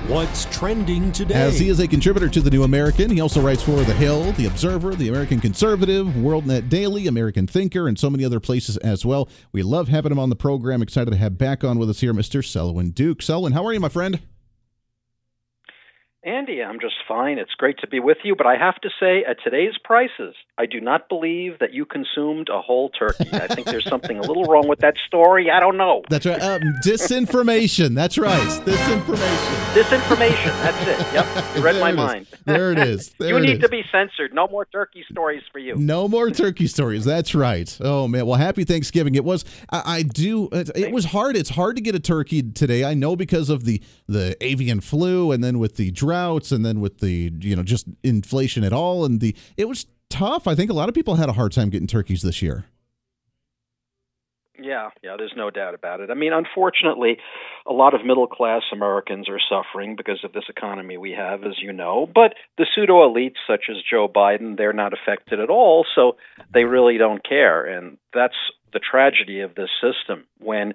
[0.09, 1.35] What's trending today?
[1.35, 4.31] As he is a contributor to the New American, he also writes for The Hill,
[4.31, 9.05] The Observer, The American Conservative, WorldNet Daily, American Thinker, and so many other places as
[9.05, 9.29] well.
[9.51, 10.81] We love having him on the program.
[10.81, 12.43] Excited to have back on with us here, Mr.
[12.43, 13.21] Selwyn Duke.
[13.21, 14.19] Selwyn, how are you, my friend?
[16.25, 17.38] Andy, I'm just fine.
[17.38, 20.65] It's great to be with you, but I have to say, at today's prices, I
[20.65, 23.29] do not believe that you consumed a whole turkey.
[23.32, 25.49] I think there's something a little wrong with that story.
[25.49, 26.03] I don't know.
[26.10, 26.41] That's right.
[26.41, 27.95] Um, disinformation.
[27.95, 28.38] That's right.
[28.65, 29.73] Disinformation.
[29.73, 30.62] Disinformation.
[30.62, 31.13] That's it.
[31.13, 31.55] Yep.
[31.55, 32.27] You read my mind.
[32.43, 33.15] There it is.
[33.19, 33.62] There you it need is.
[33.62, 34.34] to be censored.
[34.34, 35.75] No more turkey stories for you.
[35.75, 37.05] No more turkey stories.
[37.05, 37.77] That's right.
[37.82, 38.25] Oh man.
[38.25, 39.15] Well, happy Thanksgiving.
[39.15, 39.45] It was.
[39.71, 40.47] I, I do.
[40.51, 41.36] It, it was hard.
[41.36, 42.84] It's hard to get a turkey today.
[42.86, 46.81] I know because of the the avian flu, and then with the droughts, and then
[46.81, 50.47] with the you know just inflation at all, and the it was tough.
[50.47, 52.65] I think a lot of people had a hard time getting turkeys this year.
[54.61, 56.09] Yeah, yeah, there's no doubt about it.
[56.09, 57.17] I mean, unfortunately,
[57.65, 61.61] a lot of middle class Americans are suffering because of this economy we have, as
[61.61, 62.09] you know.
[62.13, 66.17] But the pseudo elites, such as Joe Biden, they're not affected at all, so
[66.53, 67.63] they really don't care.
[67.65, 68.35] And that's
[68.73, 70.25] the tragedy of this system.
[70.39, 70.73] When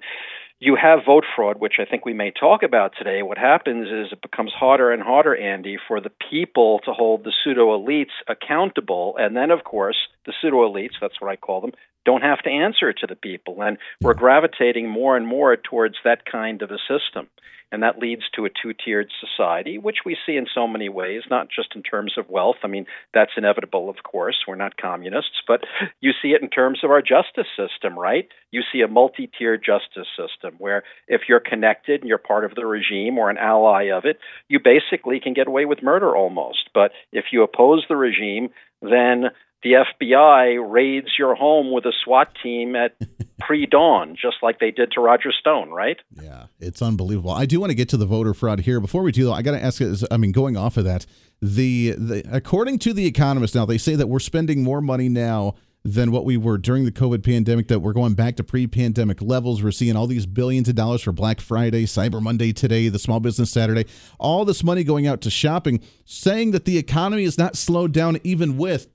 [0.59, 3.21] you have vote fraud, which I think we may talk about today.
[3.21, 7.33] What happens is it becomes harder and harder, Andy, for the people to hold the
[7.43, 9.15] pseudo elites accountable.
[9.19, 11.71] And then, of course, the pseudo elites, that's what I call them,
[12.05, 13.61] don't have to answer to the people.
[13.61, 17.27] And we're gravitating more and more towards that kind of a system.
[17.71, 21.23] And that leads to a two tiered society, which we see in so many ways,
[21.29, 22.57] not just in terms of wealth.
[22.63, 24.37] I mean, that's inevitable, of course.
[24.47, 25.61] We're not communists, but
[25.99, 28.27] you see it in terms of our justice system, right?
[28.51, 32.55] You see a multi tiered justice system where if you're connected and you're part of
[32.55, 36.69] the regime or an ally of it, you basically can get away with murder almost.
[36.73, 38.49] But if you oppose the regime,
[38.81, 39.31] then
[39.63, 42.95] the FBI raids your home with a SWAT team at
[43.39, 45.97] pre dawn, just like they did to Roger Stone, right?
[46.11, 47.31] Yeah, it's unbelievable.
[47.31, 48.79] I do want to get to the voter fraud here.
[48.79, 49.81] Before we do, though, I got to ask.
[50.11, 51.05] I mean, going off of that,
[51.41, 55.55] the, the according to the Economist, now they say that we're spending more money now
[55.85, 59.21] than what we were during the COVID pandemic, that we're going back to pre pandemic
[59.21, 59.61] levels.
[59.61, 63.19] We're seeing all these billions of dollars for Black Friday, Cyber Monday today, the Small
[63.19, 63.85] Business Saturday,
[64.19, 68.19] all this money going out to shopping, saying that the economy is not slowed down
[68.23, 68.87] even with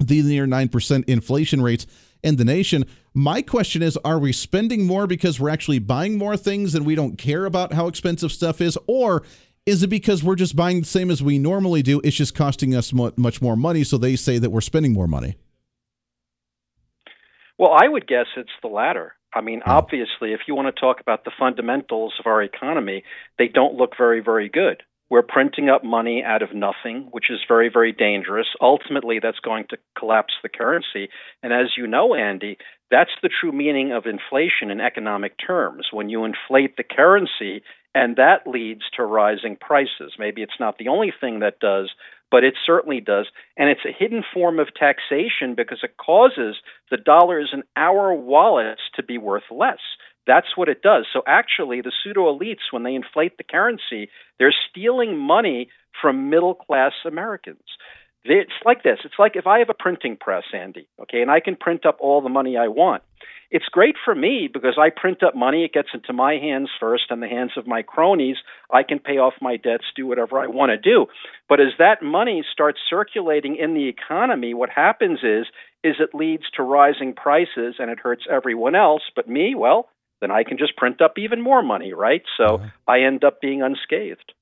[0.00, 1.86] the near 9% inflation rates
[2.22, 2.84] in the nation.
[3.12, 6.94] My question is Are we spending more because we're actually buying more things and we
[6.94, 8.78] don't care about how expensive stuff is?
[8.86, 9.22] Or
[9.66, 12.00] is it because we're just buying the same as we normally do?
[12.04, 15.36] It's just costing us much more money, so they say that we're spending more money.
[17.56, 19.14] Well, I would guess it's the latter.
[19.32, 19.70] I mean, hmm.
[19.70, 23.04] obviously, if you want to talk about the fundamentals of our economy,
[23.38, 24.82] they don't look very, very good.
[25.14, 28.48] We're printing up money out of nothing, which is very, very dangerous.
[28.60, 31.08] Ultimately, that's going to collapse the currency.
[31.40, 32.58] And as you know, Andy,
[32.90, 35.86] that's the true meaning of inflation in economic terms.
[35.92, 37.62] When you inflate the currency,
[37.94, 40.14] and that leads to rising prices.
[40.18, 41.92] Maybe it's not the only thing that does,
[42.32, 43.26] but it certainly does.
[43.56, 46.56] And it's a hidden form of taxation because it causes
[46.90, 49.78] the dollars in our wallets to be worth less
[50.26, 51.06] That's what it does.
[51.12, 54.08] So actually, the pseudo elites, when they inflate the currency,
[54.38, 55.68] they're stealing money
[56.00, 57.62] from middle class Americans.
[58.24, 58.98] It's like this.
[59.04, 61.98] It's like if I have a printing press, Andy, okay, and I can print up
[62.00, 63.02] all the money I want.
[63.50, 65.64] It's great for me because I print up money.
[65.64, 68.36] It gets into my hands first and the hands of my cronies.
[68.72, 71.06] I can pay off my debts, do whatever I want to do.
[71.48, 75.46] But as that money starts circulating in the economy, what happens is
[75.84, 79.02] is it leads to rising prices and it hurts everyone else.
[79.14, 79.90] But me, well,
[80.24, 82.22] then I can just print up even more money, right?
[82.38, 82.68] So uh-huh.
[82.88, 84.32] I end up being unscathed.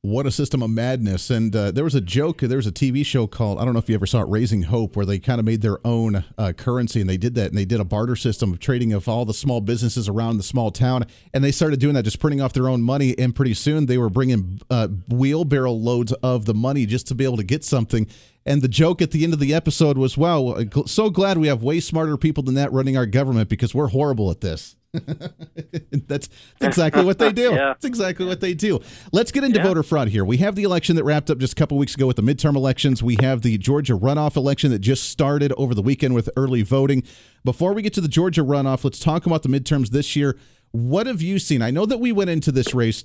[0.00, 1.30] What a system of madness.
[1.30, 3.78] And uh, there was a joke, there was a TV show called, I don't know
[3.78, 6.52] if you ever saw it, Raising Hope, where they kind of made their own uh,
[6.52, 7.48] currency and they did that.
[7.48, 10.42] And they did a barter system of trading of all the small businesses around the
[10.42, 11.04] small town.
[11.32, 13.14] And they started doing that, just printing off their own money.
[13.18, 17.24] And pretty soon they were bringing uh, wheelbarrow loads of the money just to be
[17.24, 18.06] able to get something.
[18.44, 21.62] And the joke at the end of the episode was, wow, so glad we have
[21.62, 24.76] way smarter people than that running our government because we're horrible at this.
[26.06, 26.28] that's, that's,
[26.60, 27.50] exactly what they do.
[27.54, 27.68] yeah.
[27.68, 28.80] That's exactly what they do.
[29.12, 29.66] Let's get into yeah.
[29.66, 30.24] voter fraud here.
[30.24, 32.56] We have the election that wrapped up just a couple weeks ago with the midterm
[32.56, 33.02] elections.
[33.02, 37.02] We have the Georgia runoff election that just started over the weekend with early voting.
[37.44, 40.38] Before we get to the Georgia runoff, let's talk about the midterms this year.
[40.70, 41.62] What have you seen?
[41.62, 43.04] I know that we went into this race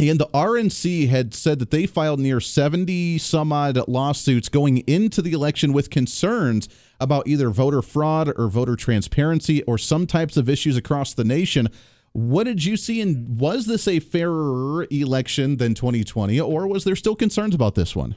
[0.00, 5.20] and the RNC had said that they filed near 70 some odd lawsuits going into
[5.20, 6.68] the election with concerns
[7.00, 11.68] about either voter fraud or voter transparency or some types of issues across the nation.
[12.12, 13.00] What did you see?
[13.00, 17.96] And was this a fairer election than 2020, or was there still concerns about this
[17.96, 18.14] one?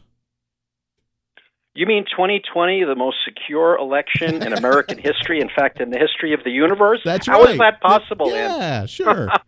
[1.73, 5.41] You mean 2020, the most secure election in American history?
[5.41, 6.99] In fact, in the history of the universe?
[7.03, 7.35] That's right.
[7.35, 8.29] How is that possible?
[8.29, 9.29] Yeah, sure.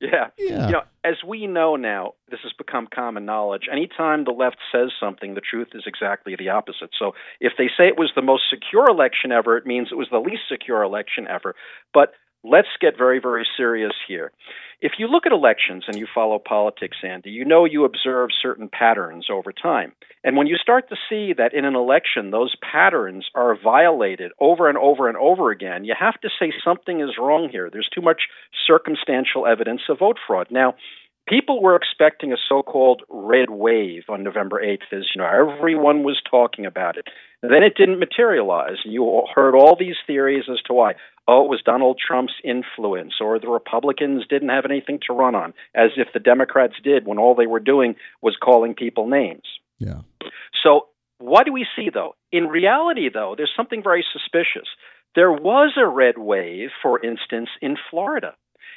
[0.00, 0.28] Yeah.
[0.38, 0.66] yeah.
[0.66, 3.68] You know, as we know now, this has become common knowledge.
[3.70, 6.90] Anytime the left says something, the truth is exactly the opposite.
[6.98, 10.08] So if they say it was the most secure election ever, it means it was
[10.10, 11.54] the least secure election ever.
[11.92, 12.12] But
[12.44, 14.32] let's get very, very serious here.
[14.80, 18.68] If you look at elections and you follow politics, Andy, you know you observe certain
[18.68, 19.92] patterns over time.
[20.22, 24.68] And when you start to see that in an election those patterns are violated over
[24.68, 27.70] and over and over again, you have to say something is wrong here.
[27.72, 28.22] There's too much
[28.66, 30.48] circumstantial evidence of vote fraud.
[30.50, 30.74] Now,
[31.28, 36.20] people were expecting a so-called red wave on November 8th as you know everyone was
[36.30, 37.06] talking about it.
[37.42, 38.78] And then it didn't materialize.
[38.84, 40.94] You heard all these theories as to why.
[41.26, 45.54] Oh, it was Donald Trump's influence or the Republicans didn't have anything to run on
[45.74, 49.44] as if the Democrats did when all they were doing was calling people names.
[49.78, 50.00] Yeah.
[50.62, 52.14] So, what do we see though?
[52.32, 54.68] In reality though, there's something very suspicious.
[55.14, 58.34] There was a red wave, for instance, in Florida.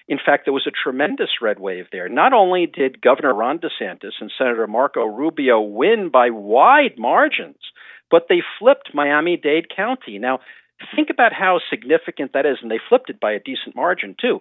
[0.07, 2.07] In fact, there was a tremendous red wave there.
[2.07, 7.57] Not only did Governor Ron DeSantis and Senator Marco Rubio win by wide margins,
[8.09, 10.17] but they flipped Miami Dade County.
[10.17, 10.39] Now,
[10.95, 14.39] think about how significant that is, and they flipped it by a decent margin, too.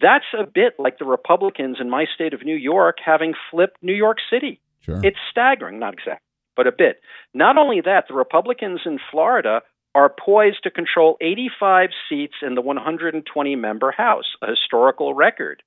[0.00, 3.94] That's a bit like the Republicans in my state of New York having flipped New
[3.94, 4.60] York City.
[4.82, 5.00] Sure.
[5.02, 7.00] It's staggering, not exactly, but a bit.
[7.34, 9.62] Not only that, the Republicans in Florida
[9.98, 15.60] are poised to control 85 seats in the 120 member House, a historical record.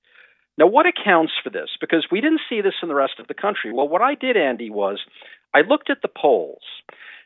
[0.57, 1.69] Now, what accounts for this?
[1.81, 3.73] Because we didn't see this in the rest of the country.
[3.73, 5.01] Well, what I did, Andy, was
[5.53, 6.63] I looked at the polls.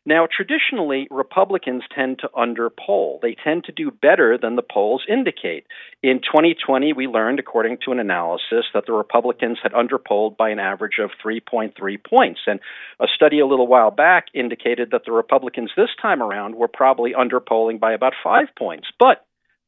[0.08, 3.20] Now, traditionally, Republicans tend to underpoll.
[3.22, 5.66] They tend to do better than the polls indicate.
[6.04, 10.60] In 2020, we learned, according to an analysis, that the Republicans had underpolled by an
[10.60, 11.74] average of 3.3
[12.08, 12.42] points.
[12.46, 12.60] And
[13.00, 17.14] a study a little while back indicated that the Republicans this time around were probably
[17.14, 18.88] underpolling by about five points.
[19.00, 19.26] But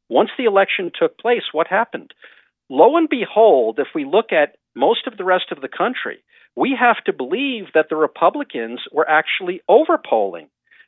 [0.08, 2.13] once the election took place, what happened?
[2.69, 6.19] Lo and behold, if we look at most of the rest of the country,
[6.58, 10.48] we have to believe that the Republicans were actually overpolling.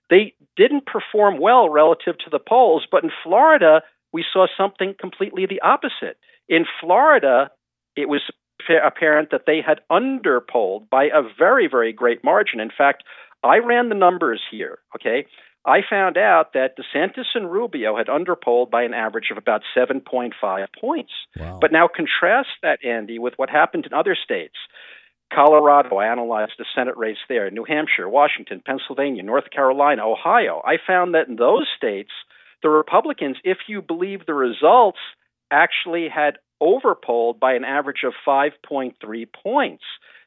[0.09, 5.45] They didn't perform well relative to the polls, but in Florida, we saw something completely
[5.45, 6.17] the opposite.
[6.49, 7.51] In Florida,
[7.95, 8.21] it was
[8.83, 12.59] apparent that they had underpolled by a very, very great margin.
[12.59, 13.03] In fact,
[13.43, 15.27] I ran the numbers here, okay?
[15.65, 20.31] I found out that DeSantis and Rubio had underpolled by an average of about 7.5
[20.81, 21.11] points.
[21.39, 21.59] Wow.
[21.61, 24.55] But now contrast that, Andy, with what happened in other states.
[25.33, 30.61] Colorado, I analyzed the Senate race there, New Hampshire, Washington, Pennsylvania, North Carolina, Ohio.
[30.65, 32.11] I found that in those states,
[32.63, 34.99] the Republicans, if you believe the results,
[35.51, 38.93] actually had overpolled by an average of 5.3
[39.43, 39.83] points.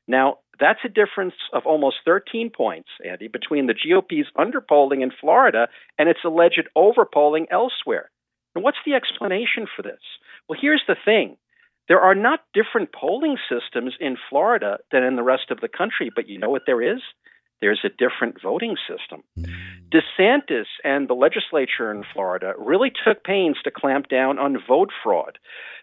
[0.08, 5.68] Now, that's a difference of almost 13 points, Andy, between the GOP's underpolling in Florida
[5.98, 8.10] and its alleged overpolling elsewhere.
[8.54, 10.00] And what's the explanation for this?
[10.48, 11.36] Well, here's the thing
[11.88, 16.10] there are not different polling systems in Florida than in the rest of the country,
[16.14, 17.00] but you know what there is?
[17.62, 19.22] there's a different voting system.
[19.36, 19.44] Hmm.
[19.90, 25.38] DeSantis and the legislature in Florida really took pains to clamp down on vote fraud.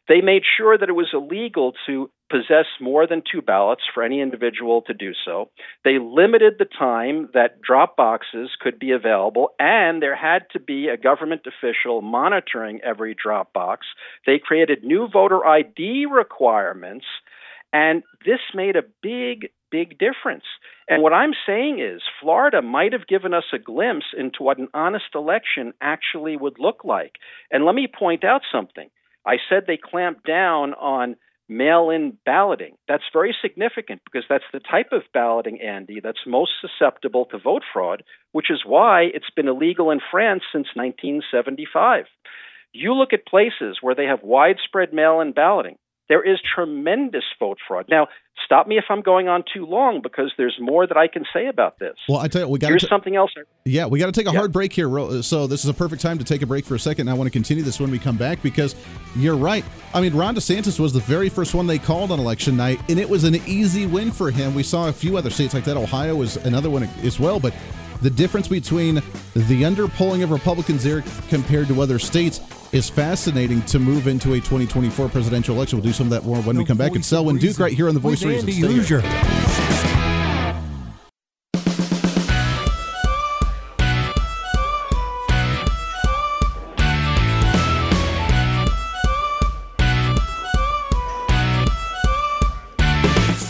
[0.07, 4.21] They made sure that it was illegal to possess more than two ballots for any
[4.21, 5.49] individual to do so.
[5.83, 10.87] They limited the time that drop boxes could be available, and there had to be
[10.87, 13.87] a government official monitoring every drop box.
[14.25, 17.05] They created new voter ID requirements,
[17.73, 20.45] and this made a big, big difference.
[20.87, 24.69] And what I'm saying is, Florida might have given us a glimpse into what an
[24.73, 27.17] honest election actually would look like.
[27.51, 28.89] And let me point out something.
[29.25, 31.15] I said they clamped down on
[31.49, 32.75] mail in balloting.
[32.87, 37.63] That's very significant because that's the type of balloting, Andy, that's most susceptible to vote
[37.73, 42.05] fraud, which is why it's been illegal in France since 1975.
[42.71, 45.77] You look at places where they have widespread mail in balloting,
[46.09, 47.85] there is tremendous vote fraud.
[47.87, 48.07] Now,
[48.43, 51.47] stop me if I'm going on too long because there's more that I can say
[51.47, 51.95] about this.
[52.09, 53.31] Well, I tell you, we got here's t- something else.
[53.63, 54.39] Yeah, we got to take a yeah.
[54.39, 54.89] hard break here.
[55.21, 57.09] So this is a perfect time to take a break for a second.
[57.09, 58.75] I want to continue this when we come back because
[59.15, 59.63] you're right.
[59.93, 62.99] I mean, Ron DeSantis was the very first one they called on election night, and
[62.99, 64.55] it was an easy win for him.
[64.55, 65.77] We saw a few other states like that.
[65.77, 67.53] Ohio was another one as well, but
[68.01, 72.39] the difference between the underpolling of Republicans there compared to other states
[72.71, 75.79] is fascinating to move into a 2024 presidential election.
[75.79, 76.95] We'll do some of that more when we come back.
[76.95, 79.01] It's Selwyn Duke right here on the Voice of Reason.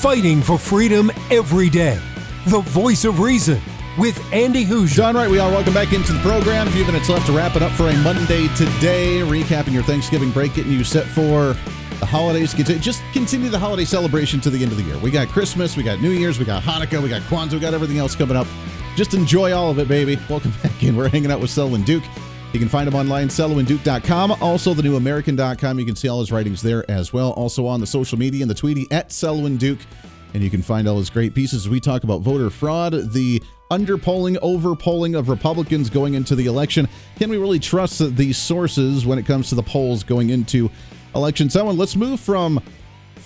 [0.01, 1.99] Fighting for freedom every day.
[2.47, 3.62] The Voice of Reason
[3.99, 4.93] with Andy Hooser.
[4.93, 6.67] John Wright, we are welcome back into the program.
[6.67, 9.19] A few minutes left to wrap it up for a Monday today.
[9.19, 11.53] Recapping your Thanksgiving break, getting you set for
[11.99, 12.53] the holidays.
[12.53, 14.97] Just continue the holiday celebration to the end of the year.
[14.99, 17.73] We got Christmas, we got New Year's, we got Hanukkah, we got Kwanzaa, we got
[17.73, 18.47] everything else coming up.
[18.95, 20.17] Just enjoy all of it, baby.
[20.29, 20.95] Welcome back in.
[20.95, 22.03] We're hanging out with Selwyn Duke.
[22.53, 24.31] You can find him online, selwynduke.com.
[24.41, 25.77] Also, the newamerican.com.
[25.77, 27.31] You can see all his writings there as well.
[27.33, 29.79] Also on the social media and the Tweety at Selwyn Duke.
[30.33, 31.67] And you can find all his great pieces.
[31.67, 36.88] We talk about voter fraud, the underpolling, overpolling of Republicans going into the election.
[37.17, 40.71] Can we really trust these sources when it comes to the polls going into
[41.13, 41.49] election?
[41.49, 42.62] Selwyn, let's move from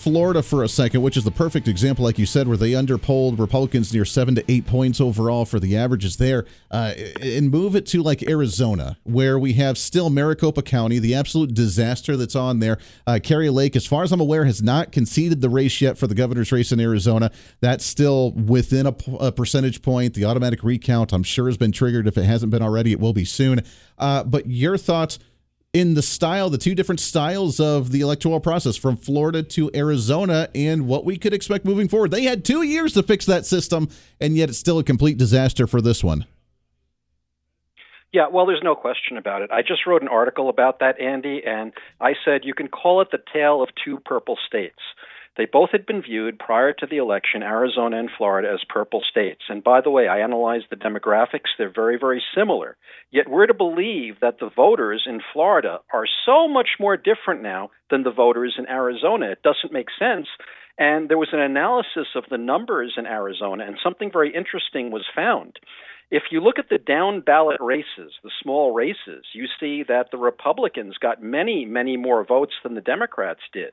[0.03, 3.39] Florida for a second, which is the perfect example, like you said, where they underpolled
[3.39, 7.85] Republicans near seven to eight points overall for the averages there, uh, and move it
[7.85, 12.77] to like Arizona, where we have still Maricopa County, the absolute disaster that's on there.
[13.07, 16.07] Uh, Kari Lake, as far as I'm aware, has not conceded the race yet for
[16.07, 17.31] the governor's race in Arizona.
[17.61, 20.15] That's still within a, a percentage point.
[20.15, 22.07] The automatic recount, I'm sure, has been triggered.
[22.07, 23.61] If it hasn't been already, it will be soon.
[23.97, 25.17] Uh, but your thoughts?
[25.73, 30.47] In the style, the two different styles of the electoral process from Florida to Arizona
[30.53, 32.12] and what we could expect moving forward.
[32.12, 33.89] They had two years to fix that system,
[34.21, 36.25] and yet it's still a complete disaster for this one.
[38.12, 39.49] Yeah, well, there's no question about it.
[39.51, 43.07] I just wrote an article about that, Andy, and I said you can call it
[43.12, 44.77] the tale of two purple states.
[45.36, 49.41] They both had been viewed prior to the election, Arizona and Florida, as purple states.
[49.50, 51.50] And by the way, I analyzed the demographics.
[51.58, 52.78] They're very, very similar.
[53.12, 57.72] Yet we're to believe that the voters in Florida are so much more different now
[57.89, 59.32] than the voters in Arizona.
[59.32, 60.28] It doesn't make sense.
[60.78, 65.06] And there was an analysis of the numbers in Arizona, and something very interesting was
[65.15, 65.60] found.
[66.11, 70.17] If you look at the down ballot races, the small races, you see that the
[70.17, 73.71] Republicans got many, many more votes than the Democrats did.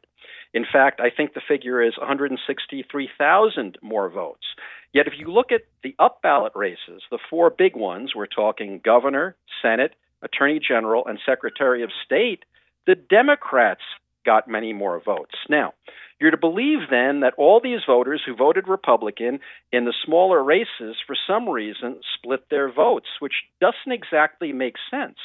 [0.54, 4.46] In fact, I think the figure is 163,000 more votes.
[4.92, 8.80] Yet if you look at the up ballot races, the four big ones, we're talking
[8.84, 12.44] governor, Senate, Attorney General, and Secretary of State,
[12.86, 13.82] the Democrats
[14.24, 15.34] got many more votes.
[15.48, 15.74] Now,
[16.20, 19.40] you're to believe then that all these voters who voted Republican
[19.72, 25.16] in the smaller races, for some reason, split their votes, which doesn't exactly make sense.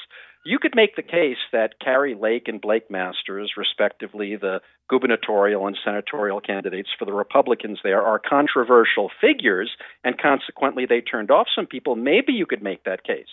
[0.48, 5.76] You could make the case that Kari Lake and Blake Masters, respectively, the gubernatorial and
[5.84, 9.72] senatorial candidates for the Republicans there, are controversial figures,
[10.04, 11.96] and consequently they turned off some people.
[11.96, 13.26] Maybe you could make that case.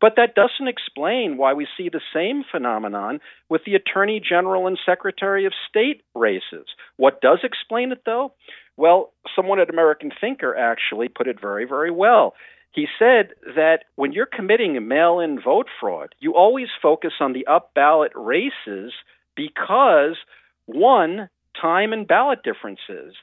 [0.00, 4.76] But that doesn't explain why we see the same phenomenon with the Attorney General and
[4.84, 6.66] Secretary of State races.
[6.96, 8.32] What does explain it, though?
[8.76, 12.34] Well, someone at American Thinker actually put it very, very well.
[12.76, 17.46] He said that when you're committing mail in vote fraud, you always focus on the
[17.46, 18.92] up ballot races
[19.34, 20.18] because,
[20.66, 23.14] one, time and ballot differences.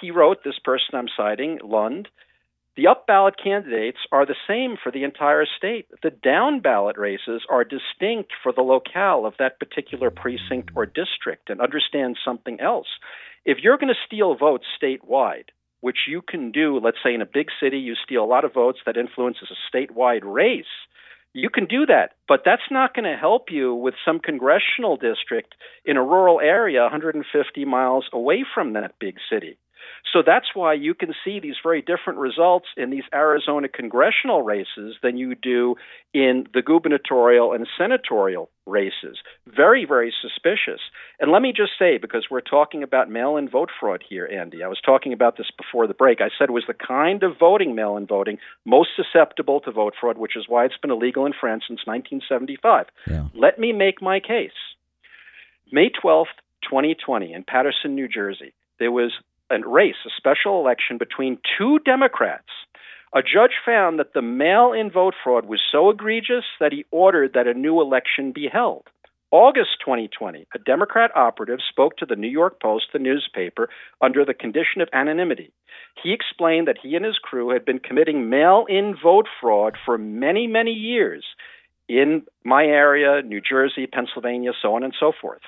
[0.00, 2.08] He wrote, this person I'm citing, Lund,
[2.76, 5.86] the up ballot candidates are the same for the entire state.
[6.02, 11.50] The down ballot races are distinct for the locale of that particular precinct or district.
[11.50, 12.88] And understand something else.
[13.44, 15.50] If you're going to steal votes statewide,
[15.84, 18.54] which you can do, let's say in a big city, you steal a lot of
[18.54, 20.64] votes that influences a statewide race.
[21.34, 25.54] You can do that, but that's not going to help you with some congressional district
[25.84, 29.58] in a rural area 150 miles away from that big city.
[30.12, 34.96] So that's why you can see these very different results in these Arizona congressional races
[35.02, 35.74] than you do
[36.12, 39.18] in the gubernatorial and senatorial races.
[39.46, 40.80] Very, very suspicious.
[41.18, 44.62] And let me just say, because we're talking about mail in vote fraud here, Andy,
[44.62, 46.20] I was talking about this before the break.
[46.20, 49.94] I said it was the kind of voting, mail in voting, most susceptible to vote
[50.00, 52.86] fraud, which is why it's been illegal in France since 1975.
[53.08, 53.26] Yeah.
[53.34, 54.52] Let me make my case.
[55.72, 56.26] May 12th,
[56.62, 59.12] 2020, in Paterson, New Jersey, there was
[59.50, 62.48] a race, a special election between two Democrats.
[63.14, 67.34] A judge found that the mail in vote fraud was so egregious that he ordered
[67.34, 68.88] that a new election be held.
[69.30, 73.68] August 2020, a Democrat operative spoke to the New York Post, the newspaper,
[74.00, 75.52] under the condition of anonymity.
[76.02, 79.98] He explained that he and his crew had been committing mail in vote fraud for
[79.98, 81.24] many, many years
[81.88, 85.42] in my area, New Jersey, Pennsylvania, so on and so forth.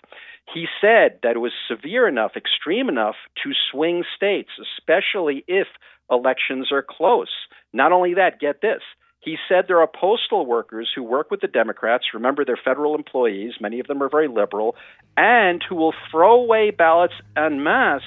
[0.53, 5.66] He said that it was severe enough, extreme enough to swing states, especially if
[6.11, 7.30] elections are close.
[7.72, 8.82] Not only that, get this.
[9.20, 13.55] He said there are postal workers who work with the Democrats, remember they're federal employees,
[13.61, 14.76] many of them are very liberal,
[15.16, 18.03] and who will throw away ballots en masse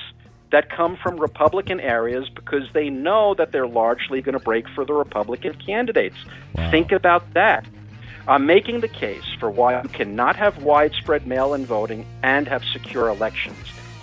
[0.53, 4.85] that come from Republican areas because they know that they're largely going to break for
[4.85, 6.15] the Republican candidates.
[6.55, 6.71] Wow.
[6.71, 7.65] Think about that.
[8.29, 12.63] I'm making the case for why you cannot have widespread mail in voting and have
[12.63, 13.57] secure elections.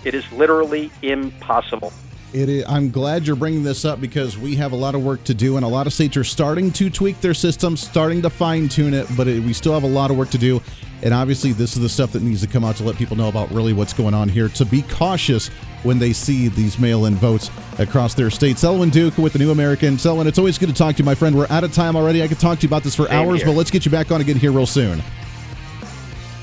[0.05, 1.93] It is literally impossible.
[2.33, 5.24] It is, I'm glad you're bringing this up because we have a lot of work
[5.24, 8.31] to do, and a lot of states are starting to tweak their systems, starting to
[8.31, 10.61] fine tune it, but it, we still have a lot of work to do.
[11.03, 13.29] And obviously, this is the stuff that needs to come out to let people know
[13.29, 15.49] about really what's going on here, to be cautious
[15.83, 18.59] when they see these mail in votes across their state.
[18.59, 19.99] Selwyn Duke with the New American.
[19.99, 21.37] Selwyn, it's always good to talk to you, my friend.
[21.37, 22.22] We're out of time already.
[22.22, 23.47] I could talk to you about this for Same hours, here.
[23.47, 25.03] but let's get you back on again here real soon.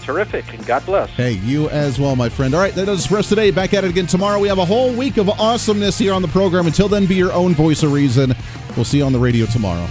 [0.04, 1.10] Terrific, and God bless.
[1.12, 2.54] Hey, you as well, my friend.
[2.54, 3.52] All right, that does it for us today.
[3.52, 4.40] Back at it again tomorrow.
[4.40, 6.68] We have a whole week of awesomeness here on the program.
[6.68, 8.34] Until then, be your own voice of reason.
[8.76, 9.88] We'll see you on the radio tomorrow.